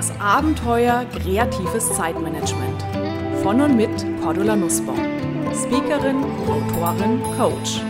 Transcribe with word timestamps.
Das 0.00 0.18
Abenteuer 0.18 1.04
kreatives 1.12 1.92
Zeitmanagement. 1.94 2.82
Von 3.42 3.60
und 3.60 3.76
mit 3.76 3.90
Cordula 4.22 4.56
Nussbaum. 4.56 4.96
Speakerin, 5.52 6.24
Autorin, 6.48 7.20
Coach. 7.36 7.82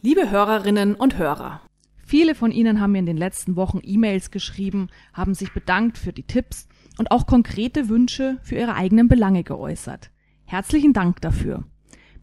Liebe 0.00 0.30
Hörerinnen 0.30 0.94
und 0.94 1.18
Hörer, 1.18 1.60
Viele 2.06 2.34
von 2.34 2.52
Ihnen 2.52 2.80
haben 2.80 2.92
mir 2.92 3.00
in 3.00 3.04
den 3.04 3.18
letzten 3.18 3.54
Wochen 3.56 3.80
E-Mails 3.82 4.30
geschrieben, 4.30 4.88
haben 5.12 5.34
sich 5.34 5.52
bedankt 5.52 5.98
für 5.98 6.14
die 6.14 6.26
Tipps 6.26 6.68
und 6.96 7.10
auch 7.10 7.26
konkrete 7.26 7.90
Wünsche 7.90 8.38
für 8.42 8.54
ihre 8.54 8.76
eigenen 8.76 9.08
Belange 9.08 9.44
geäußert. 9.44 10.10
Herzlichen 10.46 10.94
Dank 10.94 11.20
dafür. 11.20 11.64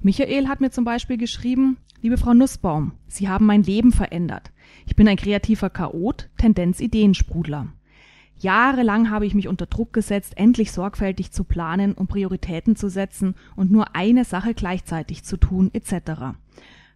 Michael 0.04 0.48
hat 0.48 0.62
mir 0.62 0.72
zum 0.72 0.84
Beispiel 0.84 1.18
geschrieben, 1.18 1.78
liebe 2.02 2.18
Frau 2.18 2.34
Nussbaum, 2.34 2.94
Sie 3.08 3.30
haben 3.30 3.46
mein 3.46 3.62
Leben 3.62 3.92
verändert. 3.92 4.52
Ich 4.88 4.96
bin 4.96 5.08
ein 5.08 5.16
kreativer 5.16 5.70
Chaot, 5.70 6.28
Tendenz 6.38 6.80
Ideensprudler. 6.80 7.68
Jahrelang 8.40 9.12
habe 9.12 9.28
ich 9.28 9.36
mich 9.36 9.48
unter 9.48 9.68
Druck 9.68 9.94
gesetzt, 9.94 10.34
endlich 10.38 10.72
sorgfältig 10.72 11.32
zu 11.32 11.44
planen 11.44 11.94
und 11.94 12.08
Prioritäten 12.08 12.76
zu 12.76 12.90
setzen 12.90 13.36
und 13.56 13.70
nur 13.70 13.96
eine 13.96 14.26
Sache 14.26 14.56
gleichzeitig 14.56 15.24
zu 15.24 15.38
tun, 15.38 15.70
etc. 15.74 16.34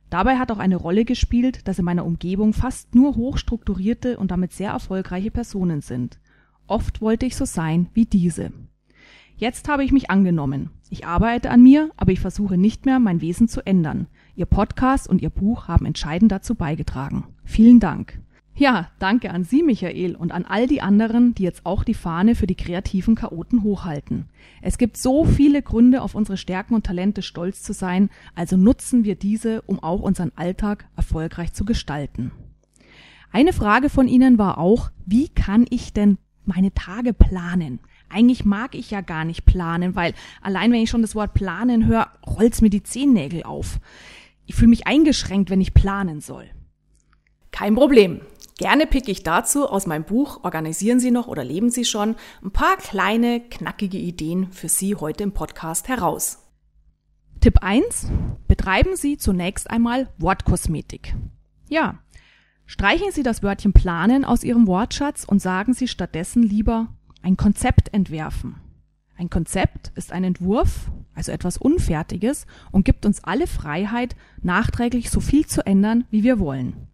Dabei 0.10 0.38
hat 0.38 0.52
auch 0.52 0.58
eine 0.58 0.78
Rolle 0.78 1.06
gespielt, 1.06 1.68
dass 1.68 1.78
in 1.78 1.86
meiner 1.86 2.06
Umgebung 2.06 2.54
fast 2.54 2.96
nur 2.96 3.16
hochstrukturierte 3.16 4.18
und 4.18 4.32
damit 4.32 4.52
sehr 4.52 4.72
erfolgreiche 4.72 5.30
Personen 5.30 5.82
sind. 5.82 6.20
Oft 6.66 7.02
wollte 7.02 7.28
ich 7.28 7.36
so 7.36 7.46
sein 7.46 7.88
wie 7.94 8.06
diese. 8.06 8.52
Jetzt 9.38 9.68
habe 9.68 9.84
ich 9.84 9.92
mich 9.92 10.10
angenommen. 10.10 10.70
Ich 10.90 11.06
arbeite 11.06 11.50
an 11.50 11.62
mir, 11.62 11.90
aber 11.98 12.14
ich 12.14 12.22
versuche 12.22 12.58
nicht 12.58 12.86
mehr, 12.86 13.00
mein 13.00 13.20
Wesen 13.20 13.50
zu 13.50 13.66
ändern. 13.66 14.08
Ihr 14.36 14.46
Podcast 14.46 15.10
und 15.10 15.22
Ihr 15.22 15.30
Buch 15.30 15.68
haben 15.68 15.86
entscheidend 15.86 16.32
dazu 16.32 16.56
beigetragen. 16.56 17.26
Vielen 17.44 17.82
Dank. 17.82 18.18
Ja, 18.58 18.88
danke 19.00 19.32
an 19.32 19.44
Sie, 19.44 19.62
Michael, 19.62 20.16
und 20.16 20.32
an 20.32 20.46
all 20.46 20.68
die 20.68 20.82
anderen, 20.82 21.36
die 21.36 21.44
jetzt 21.44 21.66
auch 21.66 21.84
die 21.84 21.94
Fahne 21.94 22.36
für 22.36 22.48
die 22.48 22.56
kreativen 22.56 23.16
Chaoten 23.16 23.64
hochhalten. 23.64 24.30
Es 24.62 24.78
gibt 24.78 24.96
so 24.96 25.26
viele 25.26 25.62
Gründe, 25.62 26.02
auf 26.02 26.16
unsere 26.16 26.38
Stärken 26.38 26.74
und 26.74 26.86
Talente 26.86 27.22
stolz 27.22 27.62
zu 27.62 27.74
sein, 27.74 28.10
also 28.36 28.56
nutzen 28.56 29.04
wir 29.04 29.16
diese, 29.16 29.64
um 29.64 29.84
auch 29.84 30.00
unseren 30.00 30.32
Alltag 30.38 30.88
erfolgreich 30.96 31.52
zu 31.52 31.66
gestalten. 31.66 32.32
Eine 33.34 33.52
Frage 33.52 33.90
von 33.90 34.08
Ihnen 34.08 34.38
war 34.38 34.58
auch, 34.58 34.92
wie 35.06 35.28
kann 35.28 35.66
ich 35.70 35.92
denn 35.92 36.18
meine 36.46 36.74
Tage 36.74 37.12
planen? 37.12 37.80
Eigentlich 38.16 38.46
mag 38.46 38.76
ich 38.76 38.92
ja 38.92 39.02
gar 39.02 39.26
nicht 39.26 39.44
planen, 39.44 39.94
weil 39.94 40.14
allein 40.42 40.72
wenn 40.72 40.80
ich 40.80 40.90
schon 40.90 41.02
das 41.02 41.16
Wort 41.16 41.34
planen 41.34 41.86
höre, 41.86 42.08
rollt's 42.26 42.62
mir 42.62 42.70
die 42.70 42.82
Zehennägel 42.82 43.44
auf. 43.44 43.82
Ich 44.46 44.56
fühle 44.56 44.70
mich 44.70 44.88
eingeschränkt, 44.88 45.50
wenn 45.50 45.60
ich 45.60 45.74
planen 45.74 46.22
soll. 46.22 46.50
Kein 47.52 47.76
Problem. 47.76 48.22
Gerne 48.58 48.88
picke 48.88 49.12
ich 49.12 49.24
dazu 49.24 49.68
aus 49.68 49.86
meinem 49.86 50.06
Buch 50.06 50.46
Organisieren 50.46 51.02
Sie 51.02 51.12
noch 51.12 51.28
oder 51.28 51.44
leben 51.44 51.70
Sie 51.70 51.84
schon 51.84 52.16
ein 52.42 52.52
paar 52.52 52.78
kleine, 52.78 53.42
knackige 53.42 53.98
Ideen 53.98 54.50
für 54.54 54.70
Sie 54.70 54.96
heute 54.96 55.24
im 55.24 55.34
Podcast 55.34 55.90
heraus. 55.90 56.40
Tipp 57.42 57.58
1. 57.64 58.12
Betreiben 58.48 58.96
Sie 58.96 59.18
zunächst 59.18 59.70
einmal 59.70 60.08
Wortkosmetik. 60.20 61.16
Ja, 61.68 62.00
streichen 62.66 63.12
Sie 63.12 63.24
das 63.24 63.44
Wörtchen 63.44 63.74
planen 63.74 64.24
aus 64.24 64.46
Ihrem 64.46 64.68
Wortschatz 64.68 65.26
und 65.26 65.42
sagen 65.42 65.74
Sie 65.74 65.90
stattdessen 65.90 66.44
lieber 66.44 66.95
ein 67.26 67.38
Konzept 67.38 67.92
entwerfen. 67.92 68.58
Ein 69.18 69.32
Konzept 69.32 69.92
ist 69.96 70.12
ein 70.12 70.24
Entwurf, 70.24 70.92
also 71.16 71.32
etwas 71.32 71.58
Unfertiges, 71.58 72.46
und 72.72 72.86
gibt 72.86 73.04
uns 73.04 73.24
alle 73.24 73.48
Freiheit, 73.48 74.16
nachträglich 74.44 75.10
so 75.10 75.20
viel 75.20 75.48
zu 75.48 75.66
ändern, 75.66 76.06
wie 76.12 76.24
wir 76.24 76.38
wollen. 76.38 76.88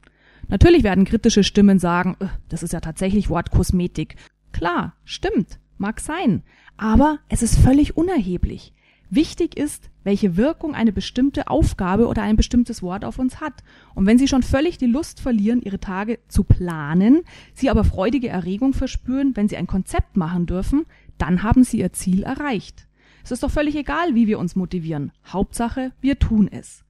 Natürlich 0.47 0.83
werden 0.83 1.03
kritische 1.03 1.43
Stimmen 1.43 1.79
sagen, 1.79 2.15
äh, 2.21 2.27
das 2.47 2.63
ist 2.63 2.71
ja 2.71 2.79
tatsächlich 2.79 3.29
Wortkosmetik. 3.29 4.15
Klar, 4.53 4.93
stimmt, 5.03 5.59
mag 5.77 5.99
sein, 5.99 6.43
aber 6.77 7.19
es 7.27 7.43
ist 7.43 7.59
völlig 7.59 7.97
unerheblich. 7.97 8.73
Wichtig 9.13 9.57
ist, 9.57 9.89
welche 10.05 10.37
Wirkung 10.37 10.73
eine 10.73 10.93
bestimmte 10.93 11.49
Aufgabe 11.49 12.07
oder 12.07 12.21
ein 12.21 12.37
bestimmtes 12.37 12.81
Wort 12.81 13.03
auf 13.03 13.19
uns 13.19 13.41
hat. 13.41 13.61
Und 13.93 14.05
wenn 14.05 14.17
Sie 14.17 14.29
schon 14.29 14.41
völlig 14.41 14.77
die 14.77 14.85
Lust 14.85 15.19
verlieren, 15.19 15.61
Ihre 15.61 15.81
Tage 15.81 16.19
zu 16.29 16.45
planen, 16.45 17.23
Sie 17.53 17.69
aber 17.69 17.83
freudige 17.83 18.29
Erregung 18.29 18.73
verspüren, 18.73 19.35
wenn 19.35 19.49
Sie 19.49 19.57
ein 19.57 19.67
Konzept 19.67 20.15
machen 20.15 20.45
dürfen, 20.45 20.85
dann 21.17 21.43
haben 21.43 21.65
Sie 21.65 21.79
Ihr 21.79 21.91
Ziel 21.91 22.23
erreicht. 22.23 22.87
Es 23.21 23.31
ist 23.31 23.43
doch 23.43 23.51
völlig 23.51 23.75
egal, 23.75 24.15
wie 24.15 24.27
wir 24.27 24.39
uns 24.39 24.55
motivieren. 24.55 25.11
Hauptsache, 25.27 25.91
wir 25.99 26.17
tun 26.17 26.47
es. 26.49 26.85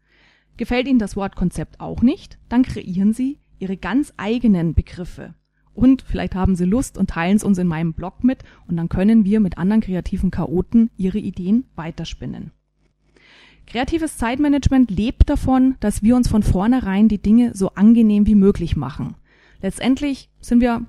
Gefällt 0.58 0.88
Ihnen 0.88 1.00
das 1.00 1.16
Wort 1.16 1.36
Konzept 1.36 1.80
auch 1.80 2.04
nicht? 2.04 2.38
Dann 2.50 2.62
kreieren 2.62 3.14
Sie 3.14 3.40
ihre 3.58 3.78
ganz 3.78 4.14
eigenen 4.18 4.74
Begriffe. 4.74 5.34
Und 5.74 6.02
vielleicht 6.02 6.36
haben 6.36 6.56
sie 6.56 6.66
Lust 6.66 6.98
und 6.98 7.10
teilen 7.10 7.38
es 7.38 7.44
uns 7.44 7.58
in 7.58 7.68
meinem 7.68 7.94
Blog 7.94 8.24
mit 8.24 8.40
und 8.68 8.78
dann 8.78 8.90
können 8.90 9.26
wir 9.26 9.40
mit 9.40 9.58
anderen 9.58 9.82
kreativen 9.82 10.32
Chaoten 10.32 10.90
ihre 10.98 11.20
Ideen 11.20 11.66
weiterspinnen. 11.76 12.52
Kreatives 13.68 14.18
Zeitmanagement 14.18 14.92
lebt 14.92 15.30
davon, 15.30 15.76
dass 15.80 16.04
wir 16.04 16.16
uns 16.16 16.28
von 16.28 16.44
vornherein 16.44 17.08
die 17.08 17.22
Dinge 17.22 17.52
so 17.56 17.70
angenehm 17.70 18.28
wie 18.28 18.36
möglich 18.36 18.76
machen. 18.76 19.16
Letztendlich 19.62 20.30
sind 20.42 20.60
wir 20.60 20.86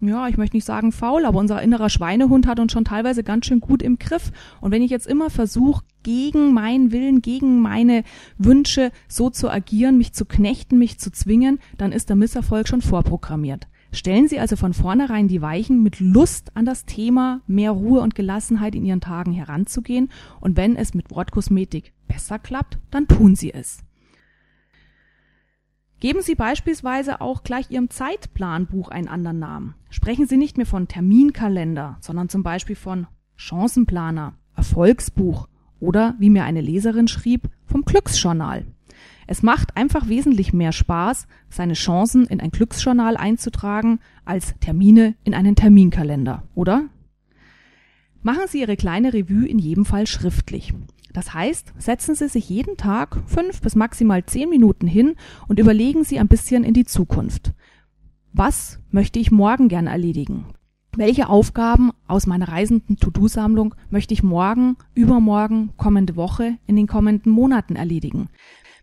ja, 0.00 0.28
ich 0.28 0.36
möchte 0.36 0.56
nicht 0.56 0.66
sagen 0.66 0.92
faul, 0.92 1.24
aber 1.24 1.38
unser 1.38 1.62
innerer 1.62 1.88
Schweinehund 1.88 2.46
hat 2.46 2.60
uns 2.60 2.72
schon 2.72 2.84
teilweise 2.84 3.24
ganz 3.24 3.46
schön 3.46 3.60
gut 3.60 3.82
im 3.82 3.98
Griff. 3.98 4.30
Und 4.60 4.70
wenn 4.70 4.82
ich 4.82 4.90
jetzt 4.90 5.06
immer 5.06 5.30
versuche, 5.30 5.82
gegen 6.02 6.52
meinen 6.52 6.92
Willen, 6.92 7.22
gegen 7.22 7.60
meine 7.60 8.04
Wünsche 8.36 8.92
so 9.08 9.30
zu 9.30 9.50
agieren, 9.50 9.96
mich 9.96 10.12
zu 10.12 10.26
knechten, 10.26 10.78
mich 10.78 10.98
zu 10.98 11.10
zwingen, 11.10 11.58
dann 11.78 11.92
ist 11.92 12.10
der 12.10 12.16
Misserfolg 12.16 12.68
schon 12.68 12.82
vorprogrammiert. 12.82 13.66
Stellen 13.92 14.28
Sie 14.28 14.38
also 14.38 14.56
von 14.56 14.74
vornherein 14.74 15.28
die 15.28 15.42
Weichen, 15.42 15.82
mit 15.82 16.00
Lust 16.00 16.56
an 16.56 16.64
das 16.64 16.84
Thema 16.84 17.40
mehr 17.46 17.70
Ruhe 17.70 18.00
und 18.00 18.14
Gelassenheit 18.14 18.74
in 18.74 18.84
Ihren 18.84 19.00
Tagen 19.00 19.32
heranzugehen. 19.32 20.10
Und 20.40 20.56
wenn 20.56 20.76
es 20.76 20.94
mit 20.94 21.10
Wortkosmetik 21.10 21.92
besser 22.08 22.38
klappt, 22.38 22.78
dann 22.90 23.08
tun 23.08 23.36
Sie 23.36 23.52
es. 23.52 23.78
Geben 25.98 26.20
Sie 26.20 26.34
beispielsweise 26.34 27.22
auch 27.22 27.42
gleich 27.42 27.70
Ihrem 27.70 27.88
Zeitplanbuch 27.88 28.88
einen 28.88 29.08
anderen 29.08 29.38
Namen. 29.38 29.74
Sprechen 29.88 30.26
Sie 30.26 30.36
nicht 30.36 30.58
mehr 30.58 30.66
von 30.66 30.88
Terminkalender, 30.88 31.96
sondern 32.00 32.28
zum 32.28 32.42
Beispiel 32.42 32.76
von 32.76 33.06
Chancenplaner, 33.36 34.34
Erfolgsbuch 34.54 35.48
oder, 35.80 36.14
wie 36.18 36.30
mir 36.30 36.44
eine 36.44 36.60
Leserin 36.60 37.08
schrieb, 37.08 37.48
vom 37.64 37.84
Glücksjournal. 37.84 38.66
Es 39.26 39.42
macht 39.42 39.76
einfach 39.76 40.08
wesentlich 40.08 40.52
mehr 40.52 40.72
Spaß, 40.72 41.26
seine 41.48 41.74
Chancen 41.74 42.26
in 42.26 42.40
ein 42.40 42.50
Glücksjournal 42.50 43.16
einzutragen, 43.16 43.98
als 44.24 44.54
Termine 44.60 45.14
in 45.24 45.34
einen 45.34 45.56
Terminkalender, 45.56 46.44
oder? 46.54 46.88
Machen 48.22 48.44
Sie 48.48 48.60
Ihre 48.60 48.76
kleine 48.76 49.12
Revue 49.12 49.46
in 49.46 49.58
jedem 49.58 49.84
Fall 49.84 50.06
schriftlich. 50.06 50.72
Das 51.12 51.32
heißt, 51.32 51.72
setzen 51.78 52.14
Sie 52.14 52.28
sich 52.28 52.48
jeden 52.48 52.76
Tag 52.76 53.22
fünf 53.26 53.62
bis 53.62 53.74
maximal 53.74 54.24
zehn 54.26 54.48
Minuten 54.48 54.86
hin 54.86 55.14
und 55.48 55.58
überlegen 55.58 56.04
Sie 56.04 56.18
ein 56.18 56.28
bisschen 56.28 56.62
in 56.62 56.74
die 56.74 56.84
Zukunft. 56.84 57.52
Was 58.32 58.80
möchte 58.90 59.18
ich 59.18 59.30
morgen 59.30 59.68
gern 59.68 59.86
erledigen? 59.86 60.46
Welche 60.94 61.28
Aufgaben 61.28 61.90
aus 62.06 62.26
meiner 62.26 62.48
reisenden 62.48 62.96
To-Do-Sammlung 62.96 63.74
möchte 63.90 64.14
ich 64.14 64.22
morgen, 64.22 64.76
übermorgen, 64.94 65.70
kommende 65.76 66.16
Woche, 66.16 66.58
in 66.66 66.76
den 66.76 66.86
kommenden 66.86 67.32
Monaten 67.32 67.76
erledigen? 67.76 68.28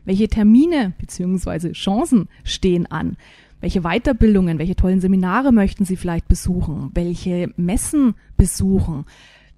Welche 0.05 0.27
Termine 0.27 0.93
bzw. 0.97 1.71
Chancen 1.71 2.27
stehen 2.43 2.85
an? 2.87 3.17
Welche 3.61 3.81
Weiterbildungen, 3.81 4.59
welche 4.59 4.75
tollen 4.75 4.99
Seminare 4.99 5.51
möchten 5.53 5.85
Sie 5.85 5.95
vielleicht 5.95 6.27
besuchen? 6.27 6.91
Welche 6.93 7.53
Messen 7.55 8.15
besuchen? 8.35 9.05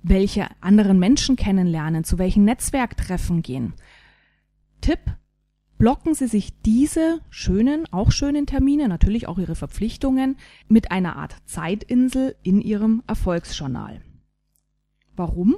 welche 0.08 0.48
anderen 0.62 1.00
Menschen 1.00 1.36
kennenlernen, 1.36 2.04
zu 2.04 2.20
welchen 2.20 2.46
Netzwerktreffen 2.46 3.42
gehen. 3.42 3.74
Tipp, 4.80 5.00
blocken 5.80 6.14
Sie 6.14 6.28
sich 6.28 6.62
diese 6.62 7.22
schönen, 7.32 7.92
auch 7.92 8.12
schönen 8.12 8.46
Termine, 8.46 8.88
natürlich 8.88 9.28
auch 9.28 9.40
Ihre 9.40 9.56
Verpflichtungen, 9.56 10.38
mit 10.68 10.92
einer 10.92 11.16
Art 11.16 11.36
Zeitinsel 11.46 12.36
in 12.44 12.62
Ihrem 12.62 13.02
Erfolgsjournal. 13.08 14.02
Warum? 15.16 15.56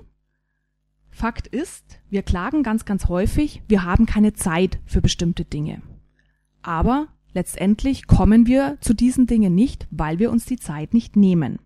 Fakt 1.17 1.47
ist, 1.47 1.99
wir 2.11 2.21
klagen 2.21 2.61
ganz, 2.61 2.85
ganz 2.85 3.07
häufig, 3.07 3.63
wir 3.67 3.83
haben 3.83 4.05
keine 4.05 4.33
Zeit 4.33 4.77
für 4.85 5.01
bestimmte 5.01 5.45
Dinge. 5.45 5.81
Aber 6.61 7.07
letztendlich 7.33 8.05
kommen 8.05 8.45
wir 8.45 8.77
zu 8.81 8.93
diesen 8.93 9.25
Dingen 9.25 9.55
nicht, 9.55 9.87
weil 9.89 10.19
wir 10.19 10.29
uns 10.29 10.45
die 10.45 10.57
Zeit 10.59 10.93
nicht 10.93 11.15
nehmen. 11.15 11.57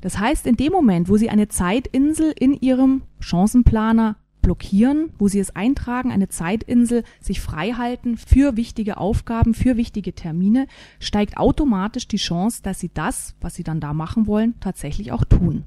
Das 0.00 0.18
heißt, 0.18 0.48
in 0.48 0.56
dem 0.56 0.72
Moment, 0.72 1.08
wo 1.08 1.16
Sie 1.16 1.30
eine 1.30 1.46
Zeitinsel 1.46 2.34
in 2.36 2.52
Ihrem 2.52 3.02
Chancenplaner 3.20 4.16
blockieren, 4.42 5.10
wo 5.20 5.28
Sie 5.28 5.38
es 5.38 5.54
eintragen, 5.54 6.10
eine 6.10 6.28
Zeitinsel 6.28 7.04
sich 7.20 7.40
freihalten 7.40 8.16
für 8.16 8.56
wichtige 8.56 8.96
Aufgaben, 8.96 9.54
für 9.54 9.76
wichtige 9.76 10.14
Termine, 10.16 10.66
steigt 10.98 11.36
automatisch 11.36 12.08
die 12.08 12.16
Chance, 12.16 12.60
dass 12.64 12.80
Sie 12.80 12.90
das, 12.92 13.36
was 13.40 13.54
Sie 13.54 13.62
dann 13.62 13.78
da 13.78 13.94
machen 13.94 14.26
wollen, 14.26 14.58
tatsächlich 14.58 15.12
auch 15.12 15.22
tun. 15.22 15.64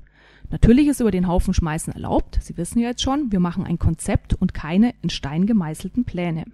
Natürlich 0.49 0.88
ist 0.88 1.01
über 1.01 1.11
den 1.11 1.27
Haufen 1.27 1.53
schmeißen 1.53 1.94
erlaubt. 1.94 2.39
Sie 2.41 2.55
wissen 2.57 2.79
ja 2.79 2.89
jetzt 2.89 3.01
schon, 3.01 3.31
wir 3.31 3.39
machen 3.39 3.65
ein 3.65 3.79
Konzept 3.79 4.33
und 4.33 4.53
keine 4.53 4.94
in 5.01 5.09
Stein 5.09 5.45
gemeißelten 5.45 6.05
Pläne. 6.05 6.45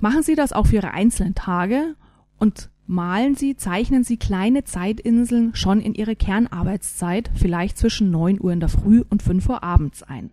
Machen 0.00 0.22
Sie 0.22 0.34
das 0.34 0.52
auch 0.52 0.66
für 0.66 0.76
Ihre 0.76 0.90
einzelnen 0.90 1.34
Tage 1.34 1.94
und 2.38 2.70
malen 2.86 3.36
Sie, 3.36 3.56
zeichnen 3.56 4.02
Sie 4.02 4.16
kleine 4.16 4.64
Zeitinseln 4.64 5.54
schon 5.54 5.80
in 5.80 5.94
Ihre 5.94 6.16
Kernarbeitszeit, 6.16 7.30
vielleicht 7.34 7.78
zwischen 7.78 8.10
9 8.10 8.40
Uhr 8.40 8.52
in 8.52 8.60
der 8.60 8.68
Früh 8.68 9.04
und 9.08 9.22
5 9.22 9.48
Uhr 9.48 9.62
abends 9.62 10.02
ein. 10.02 10.30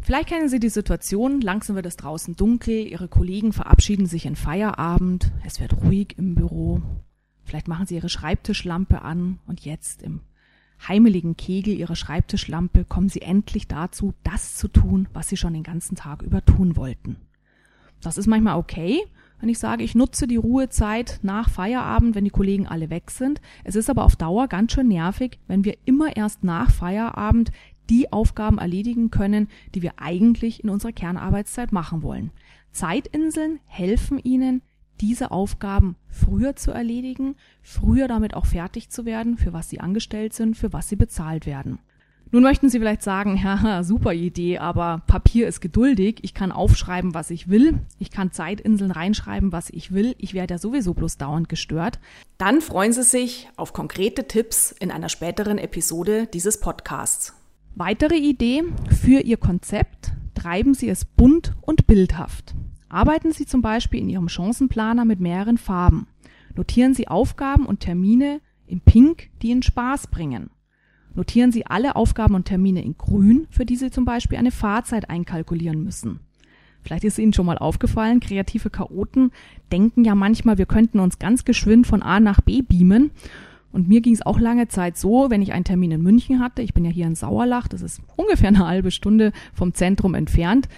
Vielleicht 0.00 0.28
kennen 0.28 0.48
Sie 0.48 0.60
die 0.60 0.70
Situation, 0.70 1.40
langsam 1.40 1.76
wird 1.76 1.86
es 1.86 1.96
draußen 1.96 2.36
dunkel, 2.36 2.86
Ihre 2.86 3.08
Kollegen 3.08 3.52
verabschieden 3.52 4.06
sich 4.06 4.26
in 4.26 4.36
Feierabend, 4.36 5.32
es 5.44 5.60
wird 5.60 5.76
ruhig 5.82 6.14
im 6.16 6.34
Büro. 6.34 6.80
Vielleicht 7.42 7.68
machen 7.68 7.86
Sie 7.86 7.96
Ihre 7.96 8.08
Schreibtischlampe 8.08 9.02
an 9.02 9.38
und 9.46 9.64
jetzt 9.64 10.02
im 10.02 10.20
heimeligen 10.86 11.36
Kegel 11.36 11.76
Ihrer 11.76 11.96
Schreibtischlampe 11.96 12.84
kommen 12.84 13.08
Sie 13.08 13.22
endlich 13.22 13.66
dazu, 13.68 14.14
das 14.22 14.56
zu 14.56 14.68
tun, 14.68 15.08
was 15.12 15.28
Sie 15.28 15.36
schon 15.36 15.54
den 15.54 15.62
ganzen 15.62 15.96
Tag 15.96 16.22
über 16.22 16.44
tun 16.44 16.76
wollten. 16.76 17.16
Das 18.00 18.18
ist 18.18 18.26
manchmal 18.26 18.58
okay, 18.58 19.00
wenn 19.40 19.48
ich 19.48 19.58
sage, 19.58 19.84
ich 19.84 19.94
nutze 19.94 20.26
die 20.26 20.36
Ruhezeit 20.36 21.20
nach 21.22 21.48
Feierabend, 21.48 22.14
wenn 22.14 22.24
die 22.24 22.30
Kollegen 22.30 22.66
alle 22.66 22.90
weg 22.90 23.10
sind. 23.10 23.40
Es 23.64 23.76
ist 23.76 23.88
aber 23.88 24.04
auf 24.04 24.16
Dauer 24.16 24.48
ganz 24.48 24.72
schön 24.72 24.88
nervig, 24.88 25.38
wenn 25.46 25.64
wir 25.64 25.76
immer 25.84 26.16
erst 26.16 26.44
nach 26.44 26.70
Feierabend 26.70 27.52
die 27.88 28.12
Aufgaben 28.12 28.58
erledigen 28.58 29.10
können, 29.10 29.48
die 29.74 29.82
wir 29.82 29.92
eigentlich 29.96 30.62
in 30.62 30.70
unserer 30.70 30.92
Kernarbeitszeit 30.92 31.72
machen 31.72 32.02
wollen. 32.02 32.30
Zeitinseln 32.70 33.60
helfen 33.66 34.18
Ihnen, 34.18 34.62
diese 35.00 35.30
Aufgaben 35.30 35.96
früher 36.08 36.56
zu 36.56 36.70
erledigen, 36.70 37.36
früher 37.62 38.08
damit 38.08 38.34
auch 38.34 38.46
fertig 38.46 38.90
zu 38.90 39.04
werden, 39.04 39.36
für 39.36 39.52
was 39.52 39.68
Sie 39.68 39.80
angestellt 39.80 40.34
sind, 40.34 40.56
für 40.56 40.72
was 40.72 40.88
Sie 40.88 40.96
bezahlt 40.96 41.46
werden. 41.46 41.78
Nun 42.30 42.42
möchten 42.42 42.68
Sie 42.68 42.78
vielleicht 42.78 43.02
sagen, 43.02 43.42
haha, 43.42 43.82
super 43.82 44.12
Idee, 44.12 44.58
aber 44.58 45.02
Papier 45.06 45.48
ist 45.48 45.60
geduldig. 45.60 46.18
Ich 46.22 46.34
kann 46.34 46.52
aufschreiben, 46.52 47.14
was 47.14 47.30
ich 47.30 47.48
will. 47.48 47.78
Ich 47.98 48.10
kann 48.10 48.32
Zeitinseln 48.32 48.90
reinschreiben, 48.90 49.52
was 49.52 49.70
ich 49.70 49.92
will. 49.92 50.14
Ich 50.18 50.34
werde 50.34 50.54
ja 50.54 50.58
sowieso 50.58 50.94
bloß 50.94 51.16
dauernd 51.16 51.48
gestört. 51.48 51.98
Dann 52.36 52.60
freuen 52.60 52.92
Sie 52.92 53.02
sich 53.02 53.48
auf 53.56 53.72
konkrete 53.72 54.26
Tipps 54.28 54.72
in 54.72 54.90
einer 54.90 55.08
späteren 55.08 55.58
Episode 55.58 56.26
dieses 56.26 56.60
Podcasts. 56.60 57.34
Weitere 57.74 58.16
Idee 58.16 58.64
für 58.90 59.20
Ihr 59.20 59.36
Konzept. 59.36 60.12
Treiben 60.34 60.74
Sie 60.74 60.88
es 60.88 61.04
bunt 61.04 61.54
und 61.62 61.86
bildhaft. 61.86 62.54
Arbeiten 62.88 63.32
Sie 63.32 63.46
zum 63.46 63.62
Beispiel 63.62 64.00
in 64.00 64.08
Ihrem 64.08 64.28
Chancenplaner 64.28 65.04
mit 65.04 65.20
mehreren 65.20 65.58
Farben. 65.58 66.06
Notieren 66.56 66.94
Sie 66.94 67.08
Aufgaben 67.08 67.66
und 67.66 67.80
Termine 67.80 68.40
in 68.66 68.80
Pink, 68.80 69.30
die 69.42 69.50
Ihnen 69.50 69.62
Spaß 69.62 70.08
bringen. 70.08 70.50
Notieren 71.14 71.52
Sie 71.52 71.66
alle 71.66 71.96
Aufgaben 71.96 72.34
und 72.34 72.44
Termine 72.44 72.82
in 72.82 72.96
grün, 72.96 73.46
für 73.50 73.66
die 73.66 73.76
Sie 73.76 73.90
zum 73.90 74.04
Beispiel 74.04 74.38
eine 74.38 74.50
Fahrzeit 74.50 75.10
einkalkulieren 75.10 75.82
müssen. 75.82 76.20
Vielleicht 76.82 77.04
ist 77.04 77.18
Ihnen 77.18 77.32
schon 77.32 77.46
mal 77.46 77.58
aufgefallen, 77.58 78.20
kreative 78.20 78.70
Chaoten 78.70 79.32
denken 79.72 80.04
ja 80.04 80.14
manchmal, 80.14 80.58
wir 80.58 80.66
könnten 80.66 81.00
uns 81.00 81.18
ganz 81.18 81.44
geschwind 81.44 81.86
von 81.86 82.02
A 82.02 82.20
nach 82.20 82.40
B 82.40 82.62
beamen. 82.62 83.10
Und 83.70 83.88
mir 83.88 84.00
ging 84.00 84.14
es 84.14 84.24
auch 84.24 84.38
lange 84.38 84.68
Zeit 84.68 84.96
so, 84.96 85.28
wenn 85.28 85.42
ich 85.42 85.52
einen 85.52 85.64
Termin 85.64 85.90
in 85.90 86.02
München 86.02 86.40
hatte, 86.40 86.62
ich 86.62 86.72
bin 86.72 86.84
ja 86.84 86.90
hier 86.90 87.06
in 87.06 87.14
Sauerlach, 87.14 87.68
das 87.68 87.82
ist 87.82 88.00
ungefähr 88.16 88.48
eine 88.48 88.66
halbe 88.66 88.90
Stunde 88.90 89.32
vom 89.52 89.74
Zentrum 89.74 90.14
entfernt, 90.14 90.68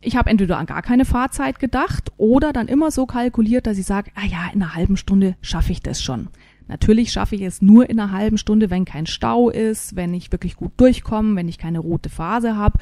ich 0.00 0.16
habe 0.16 0.30
entweder 0.30 0.58
an 0.58 0.66
gar 0.66 0.82
keine 0.82 1.04
Fahrzeit 1.04 1.58
gedacht 1.58 2.12
oder 2.16 2.52
dann 2.52 2.68
immer 2.68 2.90
so 2.90 3.06
kalkuliert, 3.06 3.66
dass 3.66 3.78
ich 3.78 3.86
sage, 3.86 4.10
ah 4.14 4.26
ja, 4.26 4.50
in 4.52 4.62
einer 4.62 4.74
halben 4.74 4.96
Stunde 4.96 5.36
schaffe 5.40 5.72
ich 5.72 5.82
das 5.82 6.02
schon. 6.02 6.28
Natürlich 6.68 7.12
schaffe 7.12 7.36
ich 7.36 7.42
es 7.42 7.62
nur 7.62 7.88
in 7.88 8.00
einer 8.00 8.12
halben 8.12 8.38
Stunde, 8.38 8.70
wenn 8.70 8.84
kein 8.84 9.06
Stau 9.06 9.50
ist, 9.50 9.96
wenn 9.96 10.12
ich 10.14 10.32
wirklich 10.32 10.56
gut 10.56 10.72
durchkomme, 10.76 11.36
wenn 11.36 11.48
ich 11.48 11.58
keine 11.58 11.78
rote 11.78 12.08
Phase 12.08 12.56
habe. 12.56 12.78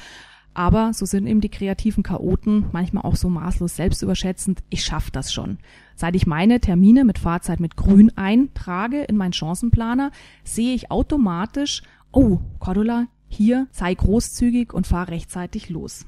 Aber 0.54 0.92
so 0.94 1.04
sind 1.04 1.26
eben 1.26 1.40
die 1.40 1.48
kreativen 1.48 2.02
Chaoten 2.02 2.66
manchmal 2.72 3.04
auch 3.04 3.16
so 3.16 3.28
maßlos 3.28 3.74
selbstüberschätzend. 3.76 4.62
Ich 4.70 4.84
schaffe 4.84 5.10
das 5.10 5.32
schon. 5.32 5.58
Seit 5.96 6.14
ich 6.14 6.26
meine 6.26 6.60
Termine 6.60 7.04
mit 7.04 7.18
Fahrzeit 7.18 7.60
mit 7.60 7.76
Grün 7.76 8.16
eintrage 8.16 9.02
in 9.02 9.16
meinen 9.16 9.32
Chancenplaner, 9.32 10.12
sehe 10.44 10.74
ich 10.74 10.90
automatisch, 10.90 11.82
oh, 12.12 12.38
Cordula, 12.60 13.08
hier 13.28 13.66
sei 13.72 13.92
großzügig 13.94 14.72
und 14.72 14.86
fahr 14.86 15.08
rechtzeitig 15.08 15.68
los. 15.70 16.06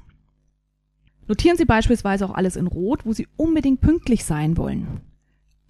Notieren 1.28 1.56
Sie 1.56 1.64
beispielsweise 1.64 2.24
auch 2.26 2.34
alles 2.34 2.56
in 2.56 2.66
Rot, 2.66 3.04
wo 3.04 3.12
Sie 3.12 3.26
unbedingt 3.36 3.80
pünktlich 3.80 4.24
sein 4.24 4.56
wollen 4.56 5.00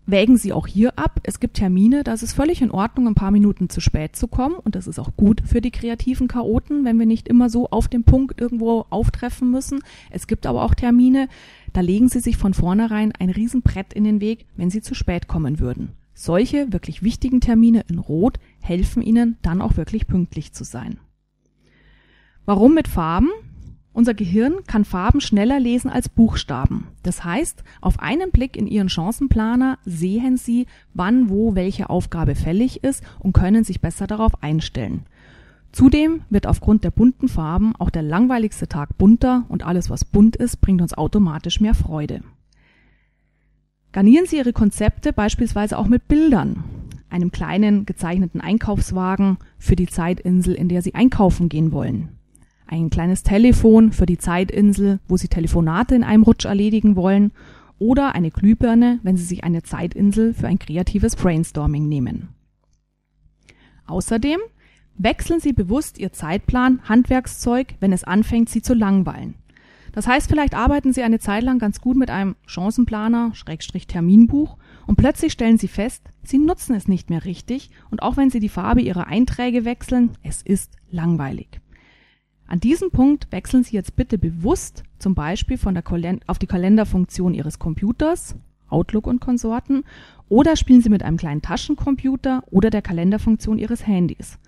wägen 0.07 0.37
Sie 0.37 0.53
auch 0.53 0.67
hier 0.67 0.99
ab. 0.99 1.21
Es 1.25 1.41
gibt 1.41 1.57
Termine, 1.57 2.05
da 2.05 2.13
ist 2.13 2.23
es 2.23 2.33
völlig 2.33 2.63
in 2.63 2.71
Ordnung, 2.71 3.09
ein 3.09 3.15
paar 3.15 3.33
Minuten 3.33 3.69
zu 3.69 3.81
spät 3.81 4.17
zu 4.17 4.29
kommen. 4.29 4.55
Und 4.55 4.75
das 4.77 4.87
ist 4.87 4.99
auch 4.99 5.17
gut 5.17 5.43
für 5.45 5.61
die 5.61 5.73
kreativen 5.73 6.29
Chaoten, 6.29 6.85
wenn 6.85 6.99
wir 6.99 7.07
nicht 7.07 7.29
immer 7.29 7.51
so 7.51 7.69
auf 7.71 7.89
dem 7.89 8.05
Punkt 8.05 8.41
irgendwo 8.41 8.87
auftreffen 8.91 9.51
müssen. 9.51 9.81
Es 10.11 10.27
gibt 10.27 10.47
aber 10.47 10.63
auch 10.63 10.75
Termine, 10.75 11.29
da 11.73 11.81
legen 11.81 12.09
Sie 12.09 12.21
sich 12.21 12.37
von 12.37 12.55
vornherein 12.55 13.13
ein 13.19 13.31
Riesenbrett 13.31 13.93
in 13.93 14.05
den 14.05 14.21
Weg, 14.21 14.47
wenn 14.57 14.71
Sie 14.71 14.81
zu 14.81 14.95
spät 14.95 15.29
kommen 15.29 15.59
würden. 15.59 15.91
Solche 16.15 16.73
wirklich 16.73 17.03
wichtigen 17.03 17.41
Termine 17.41 17.85
in 17.89 17.99
Rot 17.99 18.39
helfen 18.61 19.03
Ihnen 19.03 19.37
dann 19.43 19.61
auch 19.61 19.77
wirklich 19.77 20.07
pünktlich 20.07 20.53
zu 20.53 20.65
sein. 20.65 20.99
Warum 22.47 22.75
mit 22.75 22.89
Farben? 22.89 23.29
Unser 23.97 24.13
Gehirn 24.13 24.57
kann 24.67 24.85
Farben 24.85 25.23
schneller 25.23 25.59
lesen 25.59 25.89
als 25.89 26.11
Buchstaben. 26.11 26.89
Das 27.03 27.25
heißt, 27.25 27.65
auf 27.81 27.99
einen 27.99 28.31
Blick 28.31 28.55
in 28.55 28.67
Ihren 28.67 28.91
Chancenplaner 28.91 29.79
sehen 29.87 30.37
Sie, 30.37 30.67
wann 30.93 31.31
wo 31.31 31.55
welche 31.55 31.89
Aufgabe 31.89 32.35
fällig 32.35 32.85
ist 32.85 33.03
und 33.21 33.33
können 33.33 33.65
sich 33.65 33.81
besser 33.81 34.07
darauf 34.07 34.43
einstellen. 34.43 35.07
Zudem 35.73 36.21
wird 36.29 36.47
aufgrund 36.47 36.85
der 36.85 36.91
bunten 36.91 37.27
Farben 37.27 37.75
auch 37.79 37.89
der 37.89 38.03
langweiligste 38.03 38.69
Tag 38.69 38.99
bunter 38.99 39.47
und 39.49 39.65
alles, 39.65 39.89
was 39.89 40.05
bunt 40.05 40.37
ist, 40.37 40.61
bringt 40.61 40.83
uns 40.83 40.93
automatisch 40.93 41.63
mehr 41.63 41.75
Freude. 41.75 42.21
Garnieren 43.93 44.27
Sie 44.27 44.37
Ihre 44.37 44.53
Konzepte 44.53 45.15
beispielsweise 45.15 45.79
auch 45.79 45.87
mit 45.87 46.07
Bildern, 46.07 46.65
einem 47.09 47.31
kleinen 47.31 47.87
gezeichneten 47.87 48.43
Einkaufswagen 48.43 49.39
für 49.57 49.75
die 49.75 49.87
Zeitinsel, 49.87 50.53
in 50.53 50.69
der 50.69 50.83
Sie 50.83 50.95
einkaufen 50.95 51.49
gehen 51.49 51.73
wollen 51.73 52.16
ein 52.67 52.91
kleines 52.91 53.23
Telefon 53.23 53.93
für 53.93 54.07
die 54.07 54.19
Zeitinsel, 54.19 55.01
wo 55.09 55.17
Sie 55.17 55.29
Telefonate 55.29 55.95
in 55.95 56.05
einem 56.05 56.23
Rutsch 56.23 56.45
erledigen 56.45 56.97
wollen, 56.97 57.33
oder 57.79 58.15
eine 58.15 58.31
Glühbirne, 58.31 59.01
wenn 59.03 59.17
Sie 59.17 59.25
sich 59.25 59.45
eine 59.45 59.63
Zeitinsel 59.63 60.33
für 60.35 60.49
ein 60.49 60.59
kreatives 60.59 61.15
Brainstorming 61.17 61.89
nehmen. 61.89 62.29
Außerdem 63.87 64.41
wechseln 64.97 65.41
Sie 65.41 65.53
bewusst 65.53 65.99
Ihr 65.99 66.13
Zeitplan, 66.13 66.81
Handwerkszeug, 66.89 67.75
wenn 67.81 67.93
es 67.93 68.05
anfängt, 68.05 68.49
Sie 68.49 68.63
zu 68.63 68.75
langweilen. 68.75 69.35
Das 69.93 70.07
heißt, 70.07 70.29
vielleicht 70.29 70.55
arbeiten 70.55 70.93
Sie 70.93 71.03
eine 71.03 71.19
Zeit 71.19 71.43
lang 71.43 71.59
ganz 71.59 71.81
gut 71.81 71.97
mit 71.97 72.11
einem 72.11 72.37
Chancenplaner, 72.47 73.35
Schrägstrich 73.35 73.87
Terminbuch 73.87 74.59
und 74.87 74.97
plötzlich 74.97 75.33
stellen 75.33 75.59
Sie 75.59 75.69
fest, 75.69 76.03
Sie 76.23 76.39
nutzen 76.39 76.75
es 76.75 76.89
nicht 76.89 77.09
mehr 77.09 77.25
richtig 77.25 77.71
und 77.91 78.03
auch 78.03 78.17
wenn 78.17 78.31
Sie 78.31 78.41
die 78.41 78.49
Farbe 78.49 78.83
Ihrer 78.83 79.07
Einträge 79.07 79.65
wechseln, 79.65 80.11
es 80.23 80.43
ist 80.43 80.73
langweilig. 80.91 81.61
An 82.49 82.61
diesem 82.61 82.91
Punkt 82.91 83.31
wechseln 83.33 83.65
Sie 83.65 83.75
jetzt 83.75 83.97
bitte 83.97 84.19
bewusst 84.19 84.85
zum 84.99 85.15
Beispiel 85.15 85.59
von 85.59 85.75
der 85.75 85.83
auf 86.27 86.39
die 86.39 86.47
Kalenderfunktion 86.47 87.35
Ihres 87.35 87.59
Computers, 87.59 88.37
Outlook 88.69 89.07
und 89.07 89.21
Konsorten, 89.21 89.85
oder 90.29 90.57
spielen 90.57 90.81
Sie 90.81 90.89
mit 90.89 91.03
einem 91.03 91.17
kleinen 91.17 91.43
Taschencomputer 91.43 92.45
oder 92.51 92.71
der 92.71 92.83
Kalenderfunktion 92.83 93.59
Ihres 93.59 93.87
Handys. 93.87 94.39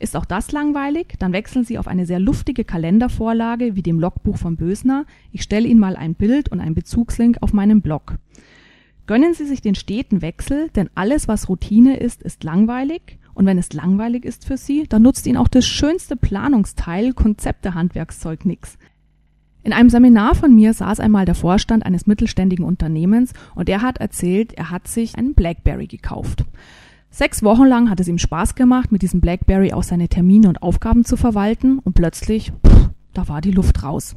Ist 0.00 0.16
auch 0.16 0.24
das 0.24 0.50
langweilig? 0.50 1.14
Dann 1.20 1.32
wechseln 1.32 1.64
Sie 1.64 1.78
auf 1.78 1.86
eine 1.86 2.06
sehr 2.06 2.18
luftige 2.18 2.64
Kalendervorlage 2.64 3.76
wie 3.76 3.82
dem 3.82 4.00
Logbuch 4.00 4.36
von 4.36 4.56
Bösner. 4.56 5.06
Ich 5.30 5.42
stelle 5.42 5.68
Ihnen 5.68 5.80
mal 5.80 5.94
ein 5.96 6.14
Bild 6.14 6.50
und 6.50 6.60
einen 6.60 6.74
Bezugslink 6.74 7.38
auf 7.40 7.52
meinem 7.52 7.80
Blog. 7.80 8.16
Gönnen 9.06 9.34
Sie 9.34 9.46
sich 9.46 9.60
den 9.62 9.76
steten 9.76 10.22
Wechsel, 10.22 10.70
denn 10.70 10.90
alles, 10.96 11.28
was 11.28 11.48
Routine 11.48 11.98
ist, 11.98 12.22
ist 12.22 12.42
langweilig 12.42 13.18
und 13.34 13.46
wenn 13.46 13.58
es 13.58 13.72
langweilig 13.72 14.24
ist 14.24 14.44
für 14.44 14.56
Sie, 14.56 14.84
dann 14.88 15.02
nutzt 15.02 15.26
Ihnen 15.26 15.36
auch 15.36 15.48
das 15.48 15.66
schönste 15.66 16.16
Planungsteil, 16.16 17.12
Konzepte-Handwerkszeug 17.12 18.44
nix. 18.44 18.78
In 19.62 19.72
einem 19.72 19.88
Seminar 19.88 20.34
von 20.34 20.54
mir 20.54 20.74
saß 20.74 21.00
einmal 21.00 21.24
der 21.24 21.34
Vorstand 21.34 21.86
eines 21.86 22.06
mittelständigen 22.06 22.66
Unternehmens 22.66 23.32
und 23.54 23.68
er 23.68 23.80
hat 23.80 23.98
erzählt, 23.98 24.52
er 24.52 24.70
hat 24.70 24.88
sich 24.88 25.16
einen 25.16 25.34
Blackberry 25.34 25.86
gekauft. 25.86 26.44
Sechs 27.10 27.42
Wochen 27.42 27.64
lang 27.64 27.88
hat 27.88 28.00
es 28.00 28.08
ihm 28.08 28.18
Spaß 28.18 28.56
gemacht, 28.56 28.92
mit 28.92 29.00
diesem 29.02 29.20
Blackberry 29.20 29.72
auch 29.72 29.84
seine 29.84 30.08
Termine 30.08 30.48
und 30.48 30.62
Aufgaben 30.62 31.04
zu 31.04 31.16
verwalten 31.16 31.78
und 31.78 31.94
plötzlich, 31.94 32.52
pff, 32.66 32.90
da 33.14 33.28
war 33.28 33.40
die 33.40 33.52
Luft 33.52 33.82
raus. 33.82 34.16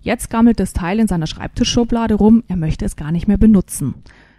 Jetzt 0.00 0.28
gammelt 0.30 0.60
das 0.60 0.74
Teil 0.74 1.00
in 1.00 1.08
seiner 1.08 1.26
Schreibtischschublade 1.26 2.14
rum, 2.14 2.44
er 2.46 2.56
möchte 2.56 2.84
es 2.84 2.94
gar 2.94 3.10
nicht 3.10 3.26
mehr 3.26 3.38
benutzen. 3.38 3.94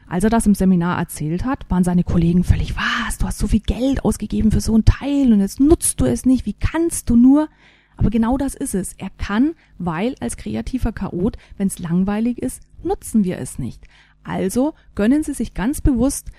Als 0.07 0.23
er 0.23 0.29
das 0.29 0.45
im 0.45 0.55
Seminar 0.55 0.97
erzählt 0.99 1.45
hat, 1.45 1.69
waren 1.69 1.83
seine 1.83 2.03
Kollegen 2.03 2.43
völlig, 2.43 2.75
was, 2.75 3.17
du 3.17 3.25
hast 3.25 3.39
so 3.39 3.47
viel 3.47 3.59
Geld 3.59 4.05
ausgegeben 4.05 4.51
für 4.51 4.61
so 4.61 4.77
ein 4.77 4.85
Teil 4.85 5.33
und 5.33 5.39
jetzt 5.39 5.59
nutzt 5.59 5.99
du 5.99 6.05
es 6.05 6.25
nicht, 6.25 6.45
wie 6.45 6.53
kannst 6.53 7.09
du 7.09 7.15
nur? 7.15 7.49
Aber 7.97 8.09
genau 8.09 8.37
das 8.37 8.55
ist 8.55 8.75
es. 8.75 8.93
Er 8.93 9.09
kann, 9.17 9.55
weil 9.77 10.15
als 10.19 10.37
kreativer 10.37 10.91
Chaot, 10.91 11.37
wenn 11.57 11.67
es 11.67 11.79
langweilig 11.79 12.37
ist, 12.39 12.61
nutzen 12.83 13.23
wir 13.23 13.39
es 13.39 13.57
nicht. 13.57 13.81
Also 14.23 14.73
gönnen 14.95 15.23
Sie 15.23 15.33
sich 15.33 15.53
ganz 15.53 15.81
bewusst 15.81 16.31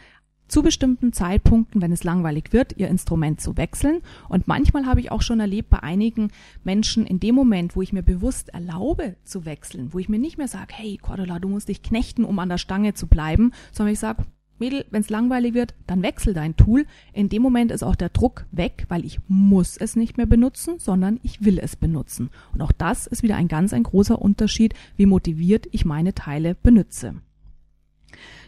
zu 0.48 0.62
bestimmten 0.62 1.12
Zeitpunkten, 1.12 1.82
wenn 1.82 1.92
es 1.92 2.04
langweilig 2.04 2.52
wird, 2.52 2.76
ihr 2.76 2.88
Instrument 2.88 3.40
zu 3.40 3.56
wechseln. 3.56 4.00
Und 4.28 4.48
manchmal 4.48 4.86
habe 4.86 5.00
ich 5.00 5.10
auch 5.10 5.22
schon 5.22 5.40
erlebt 5.40 5.70
bei 5.70 5.82
einigen 5.82 6.30
Menschen 6.64 7.06
in 7.06 7.20
dem 7.20 7.34
Moment, 7.34 7.76
wo 7.76 7.82
ich 7.82 7.92
mir 7.92 8.02
bewusst 8.02 8.50
erlaube 8.50 9.16
zu 9.24 9.44
wechseln, 9.44 9.92
wo 9.92 9.98
ich 9.98 10.08
mir 10.08 10.18
nicht 10.18 10.38
mehr 10.38 10.48
sage, 10.48 10.74
hey 10.74 10.98
Cordula, 11.00 11.38
du 11.38 11.48
musst 11.48 11.68
dich 11.68 11.82
knechten, 11.82 12.24
um 12.24 12.38
an 12.38 12.48
der 12.48 12.58
Stange 12.58 12.94
zu 12.94 13.06
bleiben, 13.06 13.52
sondern 13.72 13.92
ich 13.92 14.00
sage, 14.00 14.24
Mädel, 14.58 14.86
wenn 14.90 15.02
es 15.02 15.10
langweilig 15.10 15.54
wird, 15.54 15.74
dann 15.86 16.02
wechsel 16.02 16.32
dein 16.32 16.56
Tool. 16.56 16.86
In 17.12 17.28
dem 17.28 17.42
Moment 17.42 17.70
ist 17.70 17.82
auch 17.82 17.96
der 17.96 18.08
Druck 18.08 18.46
weg, 18.52 18.86
weil 18.88 19.04
ich 19.04 19.18
muss 19.28 19.76
es 19.76 19.96
nicht 19.96 20.16
mehr 20.16 20.26
benutzen, 20.26 20.78
sondern 20.78 21.20
ich 21.22 21.44
will 21.44 21.58
es 21.58 21.76
benutzen. 21.76 22.30
Und 22.54 22.62
auch 22.62 22.72
das 22.72 23.06
ist 23.06 23.22
wieder 23.22 23.36
ein 23.36 23.48
ganz 23.48 23.72
ein 23.74 23.82
großer 23.82 24.20
Unterschied, 24.20 24.74
wie 24.96 25.06
motiviert 25.06 25.66
ich 25.72 25.84
meine 25.84 26.14
Teile 26.14 26.54
benutze. 26.54 27.16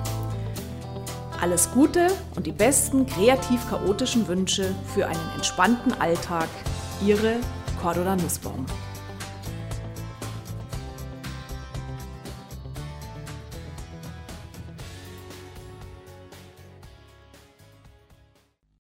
Alles 1.39 1.69
Gute 1.71 2.07
und 2.35 2.47
die 2.47 2.51
besten 2.51 3.05
kreativ-chaotischen 3.05 4.27
Wünsche 4.27 4.73
für 4.95 5.05
einen 5.05 5.29
entspannten 5.35 5.93
Alltag. 6.01 6.47
Ihre 7.05 7.35
Cordula 7.79 8.15
Nussbaum. 8.15 8.65